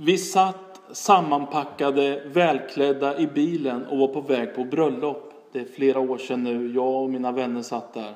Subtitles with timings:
[0.00, 5.32] Vi satt sammanpackade, välklädda i bilen och var på väg på bröllop.
[5.52, 6.72] Det är flera år sedan nu.
[6.74, 8.14] Jag och mina vänner satt där.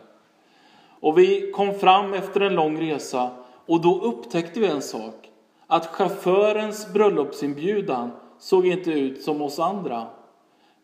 [1.01, 3.31] Och vi kom fram efter en lång resa
[3.67, 5.31] och då upptäckte vi en sak.
[5.67, 10.07] Att chaufförens bröllopsinbjudan såg inte ut som oss andra.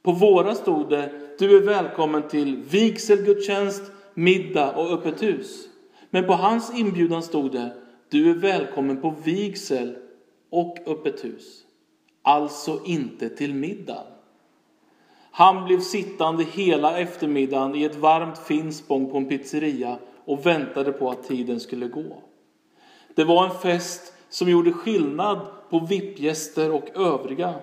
[0.03, 3.83] På våra stod det Du är välkommen till vigselgudstjänst,
[4.15, 5.65] middag och öppet hus.
[6.11, 7.75] Men på hans inbjudan stod det
[8.09, 9.97] Du är välkommen på vigsel
[10.51, 11.65] och öppet hus.
[12.23, 14.03] Alltså inte till middag.
[15.31, 21.11] Han blev sittande hela eftermiddagen i ett varmt finspång på en pizzeria och väntade på
[21.11, 22.23] att tiden skulle gå.
[23.15, 25.41] Det var en fest som gjorde skillnad
[25.71, 27.55] på vippgäster och övriga.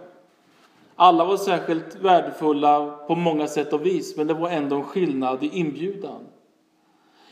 [0.95, 5.43] Alla var särskilt värdefulla på många sätt och vis, men det var ändå en skillnad
[5.43, 6.27] i inbjudan.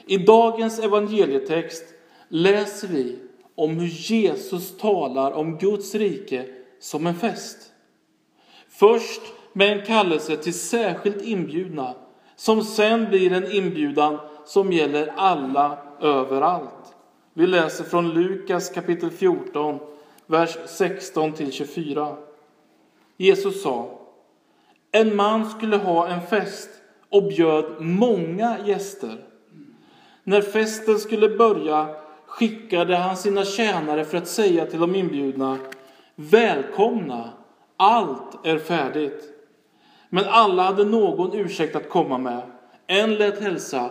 [0.05, 1.83] I dagens evangelietext
[2.27, 3.19] läser vi
[3.55, 6.45] om hur Jesus talar om Guds rike
[6.79, 7.57] som en fest.
[8.69, 9.21] Först
[9.53, 11.95] med en kallelse till särskilt inbjudna,
[12.35, 16.95] som sen blir en inbjudan som gäller alla överallt.
[17.33, 19.79] Vi läser från Lukas kapitel 14,
[20.25, 22.15] vers 16 till 24.
[23.17, 23.99] Jesus sa,
[24.91, 26.69] en man skulle ha en fest
[27.09, 29.23] och bjöd många gäster.
[30.23, 31.95] När festen skulle börja
[32.33, 35.57] skickade han sina tjänare för att säga till de inbjudna,
[36.15, 37.29] välkomna,
[37.77, 39.23] allt är färdigt.
[40.09, 42.41] Men alla hade någon ursäkt att komma med.
[42.87, 43.89] En lät hälsa,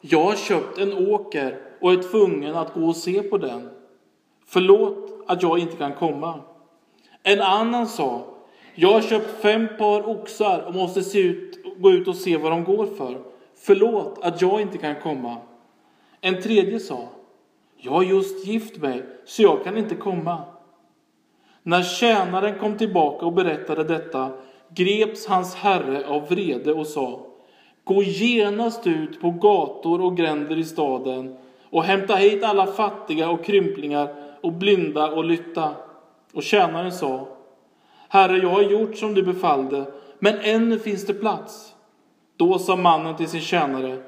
[0.00, 3.70] jag har köpt en åker och är tvungen att gå och se på den.
[4.46, 6.40] Förlåt att jag inte kan komma.
[7.22, 8.24] En annan sa,
[8.74, 12.52] jag har köpt fem par oxar och måste se ut, gå ut och se vad
[12.52, 13.18] de går för.
[13.56, 15.36] Förlåt att jag inte kan komma.
[16.20, 17.08] En tredje sa,
[17.84, 20.42] jag har just gift mig, så jag kan inte komma.
[21.62, 24.30] När tjänaren kom tillbaka och berättade detta
[24.74, 27.26] greps hans herre av vrede och sa
[27.84, 31.36] Gå genast ut på gator och gränder i staden
[31.70, 35.70] och hämta hit alla fattiga och krymplingar och blinda och lytta.
[36.32, 37.28] Och tjänaren sa
[38.08, 39.84] Herre, jag har gjort som du befallde,
[40.18, 41.74] men ännu finns det plats.
[42.36, 44.02] Då sa mannen till sin tjänare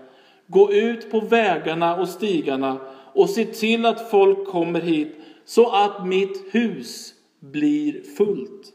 [0.47, 2.77] Gå ut på vägarna och stigarna
[3.17, 8.73] och se till att folk kommer hit så att mitt hus blir fullt.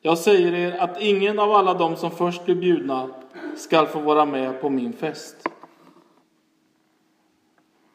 [0.00, 3.10] Jag säger er att ingen av alla dem som först blir bjudna
[3.56, 5.36] skall få vara med på min fest.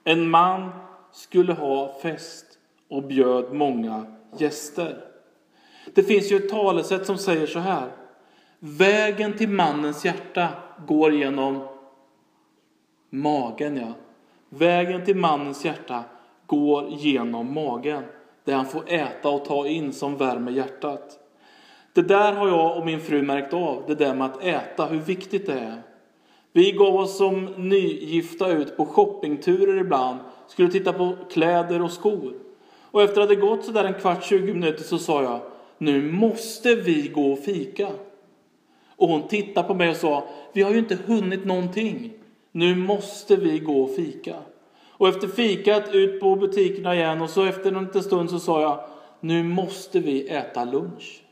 [0.03, 0.70] En man
[1.12, 2.46] skulle ha fest
[2.90, 4.06] och bjöd många
[4.38, 5.03] gäster.
[5.94, 7.91] Det finns ju ett talesätt som säger så här.
[8.59, 10.47] Vägen till mannens hjärta
[10.88, 11.68] går genom
[13.09, 13.94] magen, ja.
[14.54, 16.04] Vägen till mannens hjärta
[16.46, 18.04] går genom magen.
[18.44, 21.20] Det han får äta och ta in som värmer hjärtat.
[21.94, 25.00] Det där har jag och min fru märkt av, det där med att äta, hur
[25.00, 25.82] viktigt det är.
[26.54, 32.34] Vi gav oss som nygifta ut på shoppingturer ibland, skulle titta på kläder och skor.
[32.92, 35.40] Och efter att det gått sådär en kvart, 20 minuter så sa jag,
[35.78, 37.88] nu måste vi gå och fika.
[38.96, 42.14] Och hon tittade på mig och sa, vi har ju inte hunnit någonting.
[42.52, 44.36] Nu måste vi gå och fika.
[44.88, 48.62] Och efter fikat ut på butikerna igen och så efter en liten stund så sa
[48.62, 48.80] jag,
[49.20, 51.24] nu måste vi äta lunch.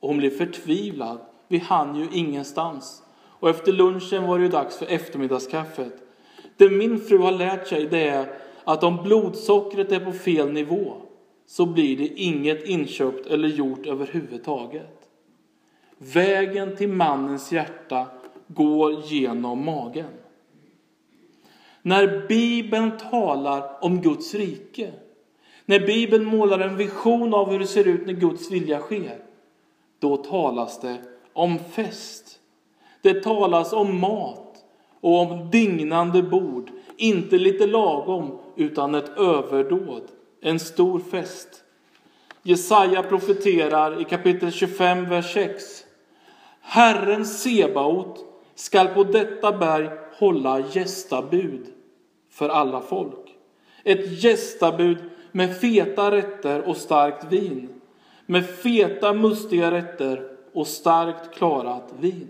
[0.00, 1.18] Och hon blev förtvivlad.
[1.48, 3.02] Vi hann ju ingenstans.
[3.40, 5.92] Och efter lunchen var det ju dags för eftermiddagskaffet.
[6.56, 8.26] Det min fru har lärt sig det är
[8.64, 10.94] att om blodsockret är på fel nivå
[11.46, 15.08] så blir det inget inköpt eller gjort överhuvudtaget.
[15.98, 18.06] Vägen till mannens hjärta
[18.46, 20.10] går genom magen.
[21.82, 24.92] När Bibeln talar om Guds rike,
[25.64, 29.18] när Bibeln målar en vision av hur det ser ut när Guds vilja sker,
[29.98, 30.96] då talas det
[31.32, 32.38] om fest.
[33.02, 34.64] Det talas om mat
[35.00, 40.02] och om dignande bord, inte lite lagom, utan ett överdåd,
[40.40, 41.64] en stor fest.
[42.42, 45.84] Jesaja profeterar i kapitel 25, vers 6.
[46.60, 48.18] Herren Sebaot
[48.54, 51.66] skall på detta berg hålla gästabud
[52.30, 53.36] för alla folk.
[53.84, 54.98] Ett gästabud
[55.32, 57.80] med feta rätter och starkt vin.
[58.26, 62.28] Med feta mustiga rätter och starkt klarat vin.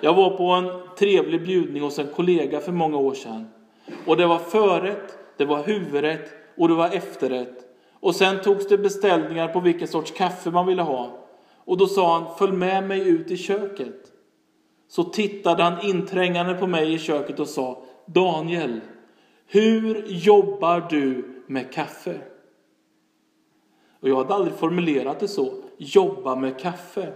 [0.00, 3.48] Jag var på en trevlig bjudning hos en kollega för många år sedan.
[4.06, 7.58] Och det var förrätt, det var huvudrätt och det var efterrätt.
[8.00, 11.18] Och sen togs det beställningar på vilken sorts kaffe man ville ha.
[11.64, 14.11] Och då sa han, följ med mig ut i köket
[14.92, 18.80] så tittade han inträngande på mig i köket och sa Daniel,
[19.46, 22.20] hur jobbar du med kaffe?
[24.00, 25.62] Och jag hade aldrig formulerat det så.
[25.76, 27.12] Jobba med kaffe.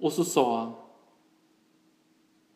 [0.00, 0.72] Och så sa han.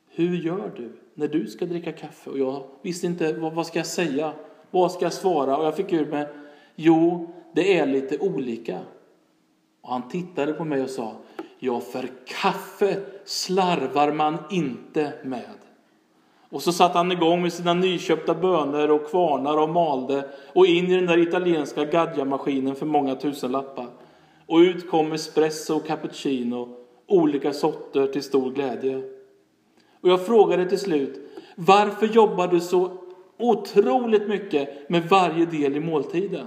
[0.08, 2.30] Hur gör du när du ska dricka kaffe?
[2.30, 4.32] Och jag visste inte vad, vad ska jag säga.
[4.70, 5.56] Vad ska jag svara?
[5.56, 6.28] Och jag fick ur mig.
[6.74, 8.80] Jo, det är lite olika.
[9.80, 11.16] Och han tittade på mig och sa.
[11.62, 15.54] Ja, för kaffe slarvar man inte med.
[16.50, 20.24] Och så satte han igång med sina nyköpta bönor och kvarnar och malde
[20.54, 23.86] och in i den där italienska gadjamaskinen för många tusen lappar.
[24.46, 26.76] Och ut kom espresso och cappuccino,
[27.06, 29.02] olika sorter till stor glädje.
[30.00, 31.20] Och jag frågade till slut,
[31.56, 32.90] varför jobbar du så
[33.38, 36.46] otroligt mycket med varje del i måltiden?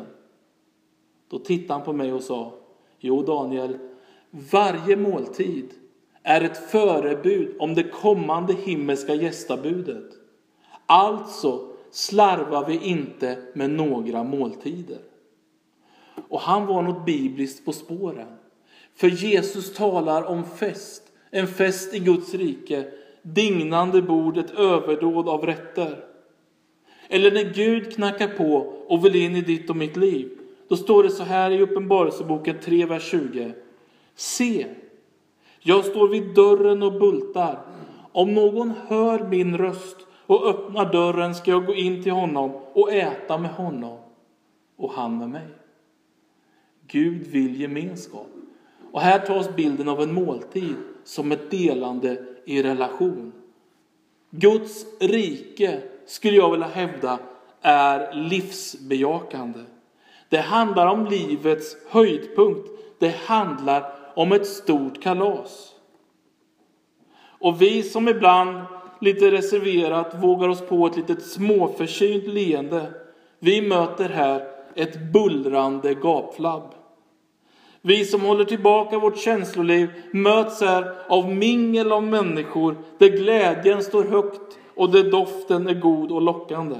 [1.29, 2.53] Då tittade han på mig och sa,
[2.99, 3.77] jo Daniel,
[4.33, 5.73] varje måltid
[6.23, 10.11] är ett förebud om det kommande himmelska gästabudet.
[10.85, 14.99] Alltså slarvar vi inte med några måltider.
[16.29, 18.27] Och han var något bibliskt på spåren.
[18.95, 22.85] För Jesus talar om fest, en fest i Guds rike,
[23.21, 26.05] dignande bord, ett överdåd av rätter.
[27.07, 30.29] Eller när Gud knackar på och vill in i ditt och mitt liv.
[30.67, 33.53] Då står det så här i Uppenbarelseboken 3, vers 20.
[34.15, 34.67] Se,
[35.59, 37.59] jag står vid dörren och bultar.
[38.11, 42.93] Om någon hör min röst och öppnar dörren ska jag gå in till honom och
[42.93, 43.97] äta med honom
[44.77, 45.47] och han med mig.
[46.87, 48.27] Gud vill gemenskap.
[48.91, 53.31] Och här tas bilden av en måltid som ett delande i relation.
[54.29, 57.19] Guds rike, skulle jag vilja hävda,
[57.61, 59.59] är livsbejakande.
[60.29, 62.69] Det handlar om livets höjdpunkt.
[62.99, 65.75] Det handlar om ett stort kalas.
[67.15, 68.61] Och vi som ibland
[69.01, 72.93] lite reserverat vågar oss på ett litet småförsynt leende,
[73.39, 76.75] vi möter här ett bullrande gapflabb.
[77.81, 84.03] Vi som håller tillbaka vårt känsloliv möts här av mingel av människor där glädjen står
[84.03, 86.75] högt och där doften är god och lockande.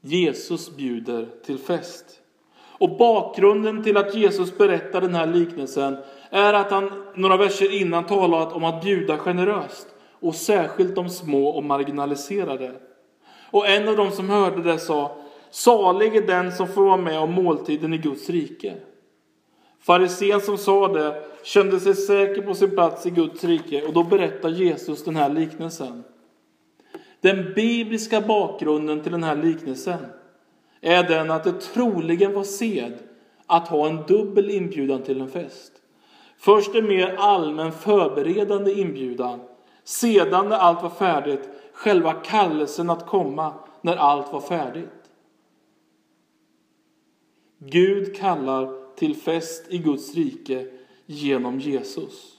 [0.00, 2.22] Jesus bjuder till fest.
[2.78, 5.96] Och bakgrunden till att Jesus berättar den här liknelsen
[6.30, 9.86] är att han några verser innan talat om att bjuda generöst
[10.20, 12.72] och särskilt de små och marginaliserade.
[13.50, 15.16] Och en av dem som hörde det sa
[15.50, 18.74] Salig är den som får vara med om måltiden i Guds rike.
[19.80, 24.04] Farisén som sa det kände sig säker på sin plats i Guds rike och då
[24.04, 26.04] berättar Jesus den här liknelsen.
[27.20, 29.98] Den bibliska bakgrunden till den här liknelsen
[30.80, 32.98] är den att det troligen var sed
[33.46, 35.72] att ha en dubbel inbjudan till en fest.
[36.38, 39.40] Först en mer allmän förberedande inbjudan,
[39.84, 44.88] sedan när allt var färdigt, själva kallelsen att komma när allt var färdigt.
[47.58, 50.66] Gud kallar till fest i Guds rike
[51.06, 52.32] genom Jesus.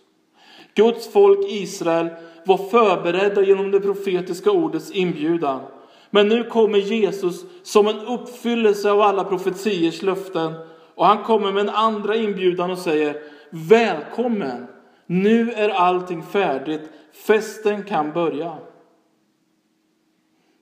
[0.73, 2.09] Guds folk Israel
[2.45, 5.61] var förberedda genom det profetiska ordets inbjudan.
[6.09, 10.53] Men nu kommer Jesus som en uppfyllelse av alla profetiers löften.
[10.95, 14.67] Och han kommer med en andra inbjudan och säger Välkommen!
[15.05, 16.81] Nu är allting färdigt.
[17.11, 18.57] Festen kan börja.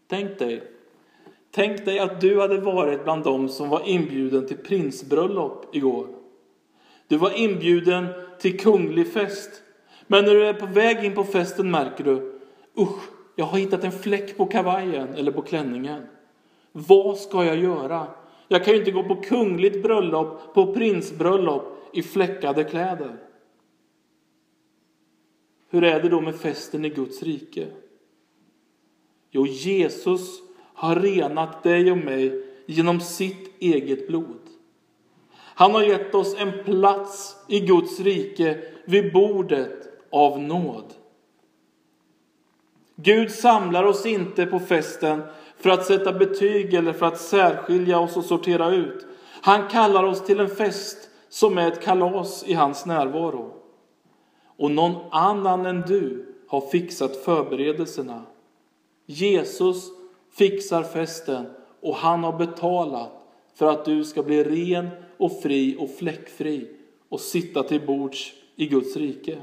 [0.08, 0.64] Tänk dig,
[1.52, 6.08] tänk dig att du hade varit bland dem som var inbjuden till prinsbröllop igår.
[7.08, 8.08] Du var inbjuden
[8.40, 9.50] till kunglig fest.
[10.08, 12.42] Men när du är på väg in på festen märker du,
[12.78, 16.08] usch, jag har hittat en fläck på kavajen eller på klänningen.
[16.72, 18.08] Vad ska jag göra?
[18.48, 23.18] Jag kan ju inte gå på kungligt bröllop, på prinsbröllop i fläckade kläder.
[25.70, 27.68] Hur är det då med festen i Guds rike?
[29.32, 30.39] Jo, Jesus
[30.74, 34.39] har renat dig och mig genom sitt eget blod.
[35.36, 40.94] Han har gett oss en plats i Guds rike vid bordet av nåd.
[42.96, 45.22] Gud samlar oss inte på festen
[45.58, 49.06] för att sätta betyg eller för att särskilja oss och sortera ut.
[49.42, 53.54] Han kallar oss till en fest som är ett kalas i hans närvaro.
[54.58, 58.22] Och någon annan än du har fixat förberedelserna.
[59.06, 59.90] Jesus
[60.38, 61.46] fixar festen
[61.82, 63.12] och han har betalat
[63.56, 66.70] för att du ska bli ren och fri och fläckfri
[67.10, 69.38] och sitta till bords i Guds rike.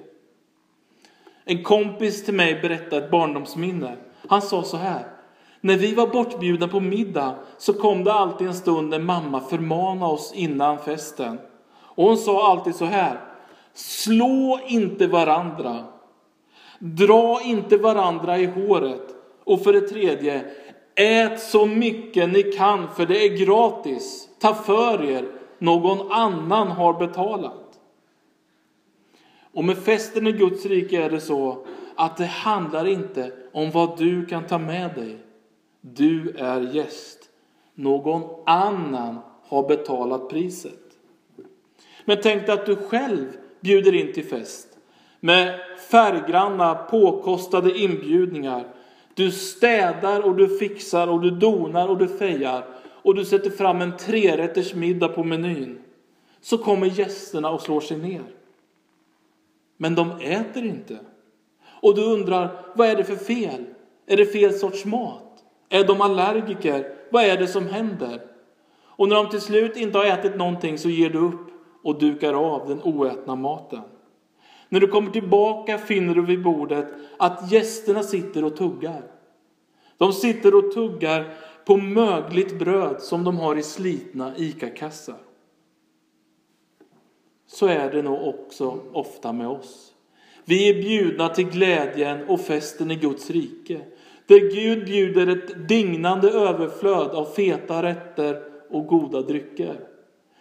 [1.44, 3.96] En kompis till mig berättade ett barndomsminne.
[4.28, 5.06] Han sa så här.
[5.60, 10.12] När vi var bortbjudna på middag så kom det alltid en stund när mamma förmanade
[10.12, 11.38] oss innan festen.
[11.80, 13.20] Och hon sa alltid så här.
[13.74, 15.84] Slå inte varandra.
[16.78, 19.08] Dra inte varandra i håret.
[19.44, 20.44] Och för det tredje,
[20.94, 24.28] ät så mycket ni kan för det är gratis.
[24.40, 25.24] Ta för er,
[25.58, 27.61] någon annan har betalat.
[29.52, 33.98] Och med festen i Guds rike är det så att det handlar inte om vad
[33.98, 35.18] du kan ta med dig.
[35.80, 37.18] Du är gäst.
[37.74, 39.18] Någon annan
[39.48, 40.78] har betalat priset.
[42.04, 43.26] Men tänk dig att du själv
[43.60, 44.68] bjuder in till fest
[45.20, 48.64] med färggranna påkostade inbjudningar.
[49.14, 52.64] Du städar och du fixar och du donar och du fejar
[53.02, 55.78] och du sätter fram en trerätters middag på menyn.
[56.40, 58.22] Så kommer gästerna och slår sig ner.
[59.82, 60.98] Men de äter inte.
[61.80, 63.64] Och du undrar, vad är det för fel?
[64.06, 65.44] Är det fel sorts mat?
[65.68, 66.94] Är de allergiker?
[67.10, 68.20] Vad är det som händer?
[68.80, 71.48] Och när de till slut inte har ätit någonting så ger du upp
[71.82, 73.82] och dukar av den oätna maten.
[74.68, 76.86] När du kommer tillbaka finner du vid bordet
[77.18, 79.02] att gästerna sitter och tuggar.
[79.96, 81.34] De sitter och tuggar
[81.64, 85.31] på mögligt bröd som de har i slitna ICA-kassar.
[87.52, 89.92] Så är det nog också ofta med oss.
[90.44, 93.80] Vi är bjudna till glädjen och festen i Guds rike.
[94.26, 99.80] Där Gud bjuder ett dignande överflöd av feta rätter och goda drycker.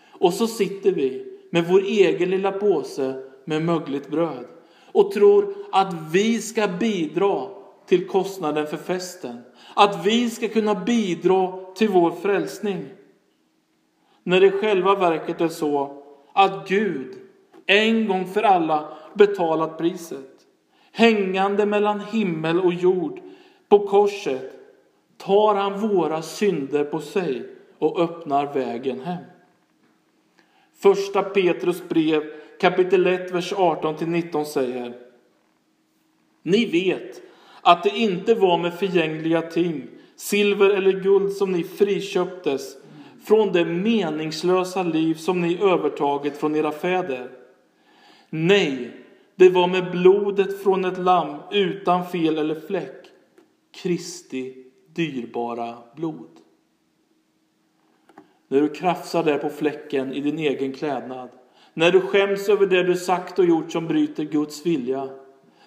[0.09, 3.13] Och så sitter vi med vår egen lilla påse
[3.45, 4.45] med mögligt bröd
[4.91, 7.47] och tror att vi ska bidra
[7.85, 9.37] till kostnaden för festen.
[9.75, 12.85] Att vi ska kunna bidra till vår frälsning.
[14.23, 16.00] När det i själva verket är så
[16.33, 17.15] att Gud
[17.65, 20.27] en gång för alla betalat priset.
[20.91, 23.19] Hängande mellan himmel och jord
[23.69, 24.51] på korset
[25.17, 29.23] tar han våra synder på sig och öppnar vägen hem.
[30.73, 32.23] Första Petrus brev
[32.59, 34.93] kapitel 1, vers 18-19 säger
[36.41, 37.21] Ni vet
[37.61, 42.77] att det inte var med förgängliga ting, silver eller guld som ni friköptes
[43.23, 47.29] från det meningslösa liv som ni övertagit från era fäder.
[48.29, 48.91] Nej,
[49.35, 53.05] det var med blodet från ett lamm utan fel eller fläck,
[53.71, 56.29] Kristi dyrbara blod.
[58.47, 61.29] När du krafsar där på fläcken i din egen klädnad,
[61.73, 65.09] när du skäms över det du sagt och gjort som bryter Guds vilja,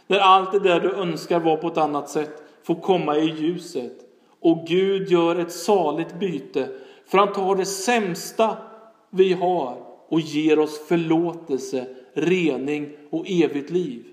[0.06, 3.92] när allt det där du önskar vara på ett annat sätt får komma i ljuset
[4.40, 6.68] och Gud gör ett saligt byte
[7.06, 8.56] för han tar det sämsta
[9.10, 9.76] vi har
[10.08, 14.04] och ger oss förlåtelse, rening och evigt liv.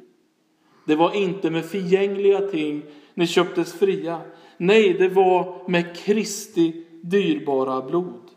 [0.86, 2.84] Det var inte med förgängliga ting
[3.14, 4.22] ni köptes fria.
[4.58, 8.30] Nej, det var med Kristi dyrbara blod.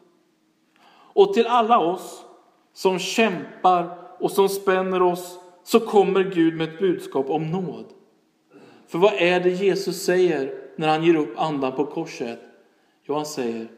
[0.88, 2.24] Och till alla oss
[2.72, 7.86] som kämpar och som spänner oss så kommer Gud med ett budskap om nåd.
[8.86, 12.40] För vad är det Jesus säger när han ger upp andan på korset?
[13.02, 13.68] Jo, han säger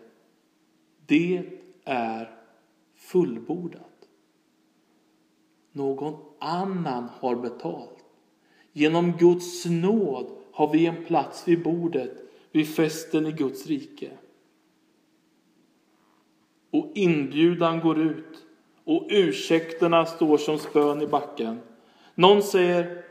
[1.07, 1.43] det
[1.85, 2.31] är
[2.97, 3.83] fullbordat.
[5.73, 8.05] Någon annan har betalt.
[8.73, 12.13] Genom Guds nåd har vi en plats vid bordet
[12.53, 14.11] vid festen i Guds rike.
[16.71, 18.47] Och inbjudan går ut
[18.85, 21.61] och ursäkterna står som spön i backen.
[22.15, 23.05] Någon säger,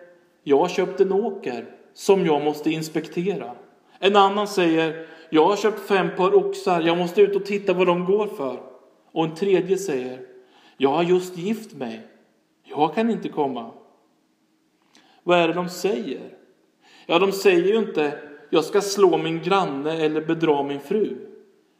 [0.43, 3.55] jag har köpt en åker som jag måste inspektera.
[3.99, 7.87] En annan säger, jag har köpt fem par oxar, jag måste ut och titta vad
[7.87, 8.59] de går för.
[9.11, 10.19] Och en tredje säger,
[10.77, 12.01] jag har just gift mig,
[12.63, 13.71] jag kan inte komma.
[15.23, 16.21] Vad är det de säger?
[17.05, 21.15] Ja, de säger ju inte, jag ska slå min granne eller bedra min fru.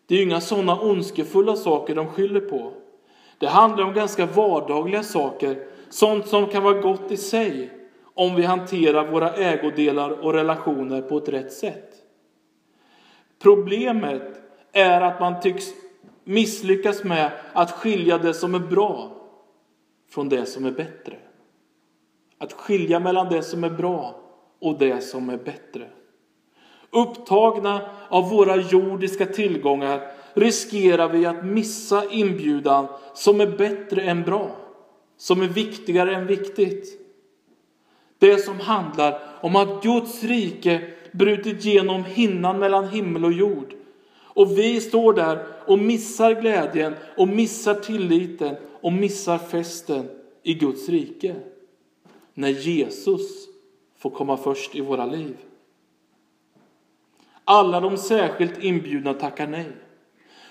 [0.08, 2.72] Det är ju inga sådana ondskefulla saker de skyller på.
[3.38, 7.70] Det handlar om ganska vardagliga saker, sånt som kan vara gott i sig
[8.14, 12.05] om vi hanterar våra ägodelar och relationer på ett rätt sätt.
[13.46, 15.66] Problemet är att man tycks
[16.24, 19.12] misslyckas med att skilja det som är bra
[20.10, 21.18] från det som är bättre.
[22.38, 24.16] Att skilja mellan det som är bra
[24.62, 25.90] och det som är bättre.
[26.90, 34.56] Upptagna av våra jordiska tillgångar riskerar vi att missa inbjudan som är bättre än bra,
[35.18, 37.02] som är viktigare än viktigt.
[38.20, 43.74] Det som handlar om att Guds rike brutit genom hinnan mellan himmel och jord.
[44.18, 50.06] Och vi står där och missar glädjen och missar tilliten och missar festen
[50.44, 51.36] i Guds rike.
[52.34, 53.48] När Jesus
[53.98, 55.38] får komma först i våra liv.
[57.44, 59.72] Alla de särskilt inbjudna tackar nej.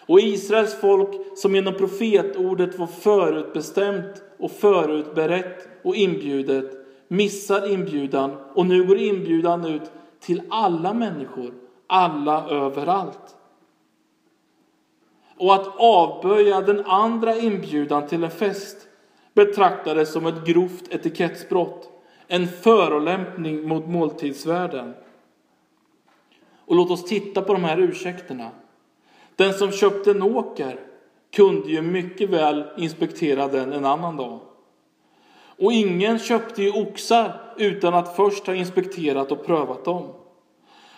[0.07, 6.73] Och Israels folk som genom profetordet var förutbestämt och förutberett och inbjudet
[7.09, 9.91] missar inbjudan och nu går inbjudan ut
[10.25, 11.55] till alla människor,
[11.87, 13.37] alla överallt.
[15.37, 18.89] Och att avböja den andra inbjudan till en fest
[19.35, 21.91] betraktades som ett grovt etikettsbrott,
[22.29, 24.95] en förolämpning mot måltidsvärden.
[26.67, 28.51] Och låt oss titta på de här ursäkterna.
[29.37, 30.81] Den som köpte en åker
[31.33, 34.41] kunde ju mycket väl inspektera den en annan dag.
[35.59, 40.13] Och ingen köpte ju oxar utan att först ha inspekterat och prövat dem.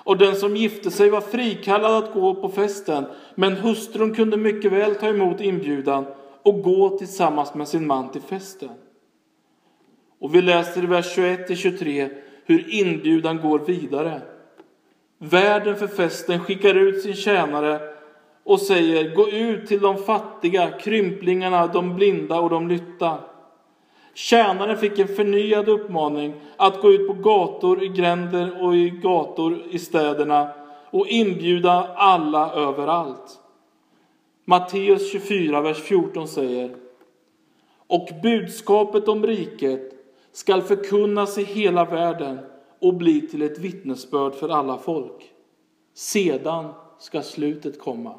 [0.07, 4.73] Och den som gifte sig var frikallad att gå på festen, men hustrun kunde mycket
[4.73, 6.07] väl ta emot inbjudan
[6.43, 8.71] och gå tillsammans med sin man till festen.
[10.19, 12.11] Och vi läser i vers 21-23
[12.45, 14.21] hur inbjudan går vidare.
[15.19, 17.81] Värden för festen skickar ut sin tjänare
[18.45, 23.19] och säger gå ut till de fattiga, krymplingarna, de blinda och de lytta.
[24.17, 29.63] Tjänaren fick en förnyad uppmaning att gå ut på gator, i gränder och i gator
[29.71, 30.53] i städerna
[30.91, 33.41] och inbjuda alla överallt.
[34.45, 36.77] Matteus 24, vers 14 säger
[37.87, 39.93] Och budskapet om riket
[40.33, 42.39] skall förkunnas i hela världen
[42.81, 45.31] och bli till ett vittnesbörd för alla folk.
[45.95, 48.15] Sedan ska slutet komma.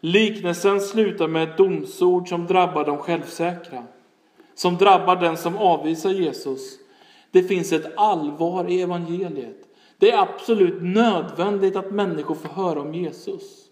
[0.00, 3.84] Liknelsen slutar med ett domsord som drabbar de självsäkra,
[4.54, 6.78] som drabbar den som avvisar Jesus.
[7.30, 9.56] Det finns ett allvar i evangeliet.
[9.98, 13.64] Det är absolut nödvändigt att människor får höra om Jesus.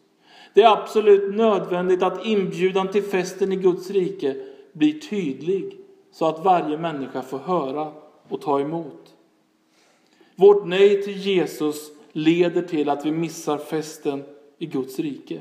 [0.55, 4.37] Det är absolut nödvändigt att inbjudan till festen i Guds rike
[4.73, 5.79] blir tydlig
[6.13, 7.93] så att varje människa får höra
[8.29, 9.15] och ta emot.
[10.37, 14.25] Vårt nej till Jesus leder till att vi missar festen
[14.59, 15.41] i Guds rike.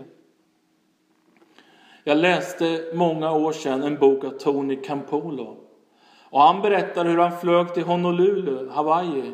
[2.08, 5.58] Jag läste många år sedan en bok av Tony Campolo.
[6.30, 9.34] Och han berättar hur han flög till Honolulu, Hawaii.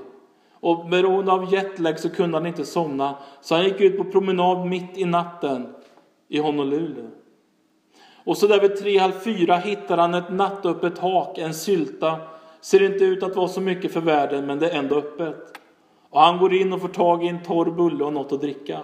[0.59, 3.15] Och beroende av jetlag så kunde han inte somna.
[3.41, 5.73] Så han gick ut på promenad mitt i natten
[6.27, 7.07] i Honolulu.
[8.23, 12.19] Och så där vid tre, halv fyra hittar han ett nattöppet hak, en sylta.
[12.61, 15.59] Ser inte ut att vara så mycket för världen, men det är ändå öppet.
[16.09, 18.79] Och han går in och får tag i en torr bulle och något att dricka.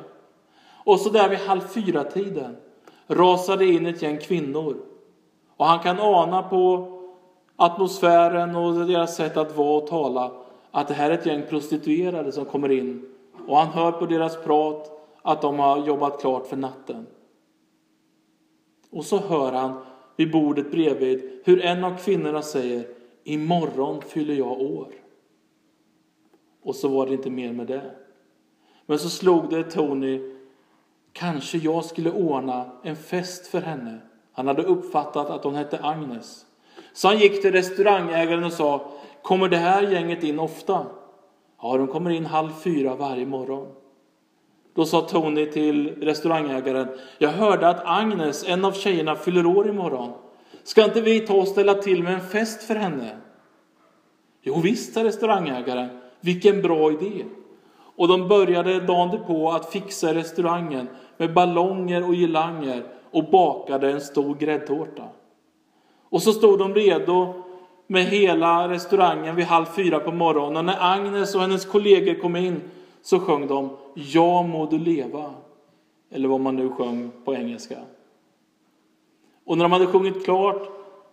[0.85, 2.57] Och så där vid halv fyra tiden
[3.07, 4.77] rasade in ett gäng kvinnor.
[5.57, 6.93] Och han kan ana på
[7.55, 10.31] atmosfären och deras sätt att vara och tala
[10.71, 13.09] att det här är ett gäng prostituerade som kommer in.
[13.47, 14.91] Och han hör på deras prat
[15.21, 17.07] att de har jobbat klart för natten.
[18.91, 19.81] Och så hör han
[20.15, 22.87] vid bordet bredvid hur en av kvinnorna säger
[23.23, 24.87] Imorgon fyller jag år.
[26.63, 27.91] Och så var det inte mer med det.
[28.85, 30.36] Men så slog det Tony
[31.19, 33.99] Kanske jag skulle ordna en fest för henne.
[34.33, 36.45] Han hade uppfattat att hon hette Agnes.
[36.93, 40.85] Så han gick till restaurangägaren och sa, kommer det här gänget in ofta?
[41.61, 43.67] Ja, de kommer in halv fyra varje morgon.
[44.75, 50.13] Då sa Tony till restaurangägaren, jag hörde att Agnes, en av tjejerna, fyller år imorgon.
[50.63, 53.17] Ska inte vi ta och ställa till med en fest för henne?
[54.41, 57.25] Jo visst, sa restaurangägaren, vilken bra idé.
[57.97, 64.01] Och de började dagen på att fixa restaurangen med ballonger och girlanger och bakade en
[64.01, 65.03] stor gräddtårta.
[66.09, 67.33] Och så stod de redo
[67.87, 70.57] med hela restaurangen vid halv fyra på morgonen.
[70.57, 72.61] Och när Agnes och hennes kollegor kom in
[73.01, 75.33] så sjöng de Ja må du leva.
[76.11, 77.77] Eller vad man nu sjöng på engelska.
[79.45, 80.69] Och när de hade sjungit klart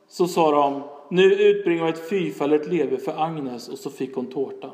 [0.09, 4.27] så sa de Nu utbringar jag ett fyrfaldigt leve för Agnes och så fick hon
[4.27, 4.71] tårta.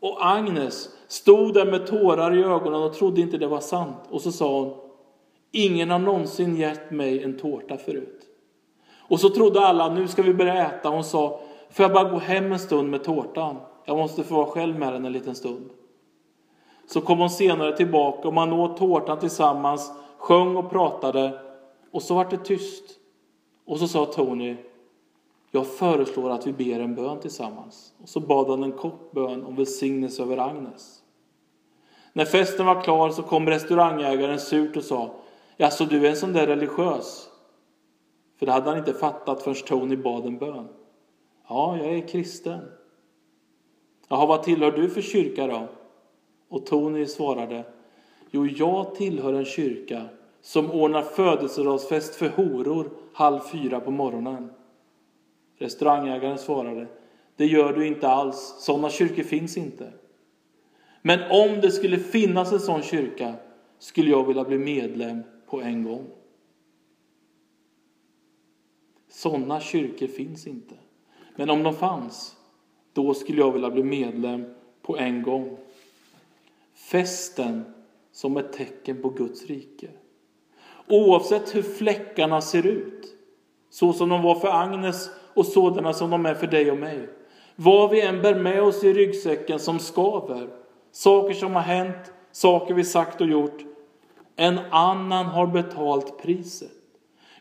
[0.00, 3.96] Och Agnes stod där med tårar i ögonen och trodde inte det var sant.
[4.10, 4.74] Och så sa hon,
[5.52, 8.26] ingen har någonsin gett mig en tårta förut.
[9.10, 10.88] Och så trodde alla, nu ska vi börja äta.
[10.88, 13.56] Hon sa, får jag bara gå hem en stund med tårtan?
[13.84, 15.70] Jag måste få vara själv med den en liten stund.
[16.86, 21.40] Så kom hon senare tillbaka och man åt tårtan tillsammans, sjöng och pratade.
[21.92, 22.84] Och så var det tyst.
[23.66, 24.56] Och så sa Tony,
[25.50, 27.94] jag föreslår att vi ber en bön tillsammans.
[28.02, 31.02] Och så bad han en kort bön om välsignelse över Agnes.
[32.12, 35.14] När festen var klar så kom restaurangägaren surt och sa
[35.56, 37.30] Jaså, du är en sån där religiös?
[38.38, 40.68] För det hade han inte fattat förrän Tony bad en bön.
[41.48, 42.60] Ja, jag är kristen.
[44.08, 45.68] Jaha, vad tillhör du för kyrka då?
[46.48, 47.64] Och Tony svarade
[48.30, 50.04] Jo, jag tillhör en kyrka
[50.40, 54.50] som ordnar födelsedagsfest för horor halv fyra på morgonen.
[55.60, 56.86] Restaurangägaren svarade,
[57.36, 59.92] det gör du inte alls, sådana kyrkor finns inte.
[61.02, 63.34] Men om det skulle finnas en sån kyrka
[63.78, 66.06] skulle jag vilja bli medlem på en gång.
[69.08, 70.74] Sådana kyrkor finns inte.
[71.36, 72.36] Men om de fanns,
[72.92, 75.56] då skulle jag vilja bli medlem på en gång.
[76.74, 77.64] festen
[78.12, 79.88] som ett tecken på Guds rike.
[80.88, 83.16] Oavsett hur fläckarna ser ut,
[83.70, 87.08] så som de var för Agnes och sådana som de är för dig och mig.
[87.56, 90.48] Vad vi än bär med oss i ryggsäcken som skaver,
[90.92, 93.58] saker som har hänt, saker vi sagt och gjort.
[94.36, 96.70] En annan har betalt priset.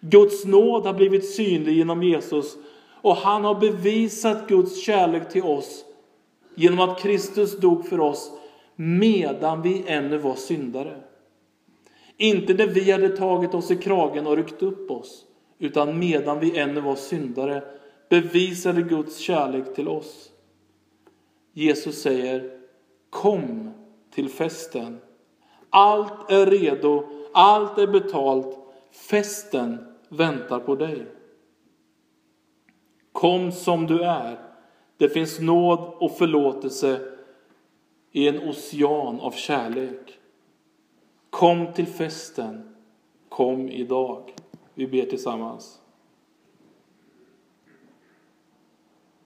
[0.01, 2.55] Guds nåd har blivit synlig genom Jesus
[3.01, 5.85] och han har bevisat Guds kärlek till oss
[6.55, 8.31] genom att Kristus dog för oss
[8.75, 10.97] medan vi ännu var syndare.
[12.17, 15.25] Inte när vi hade tagit oss i kragen och ryckt upp oss,
[15.59, 17.63] utan medan vi ännu var syndare
[18.09, 20.31] bevisade Guds kärlek till oss.
[21.53, 22.59] Jesus säger
[23.09, 23.71] Kom
[24.11, 24.99] till festen.
[25.69, 28.57] Allt är redo, allt är betalt.
[28.91, 31.05] Festen väntar på dig.
[33.11, 34.39] Kom som du är.
[34.97, 36.99] Det finns nåd och förlåtelse
[38.11, 40.19] i en ocean av kärlek.
[41.29, 42.75] Kom till festen.
[43.29, 44.33] Kom idag.
[44.79, 45.79] Vi ber tillsammans.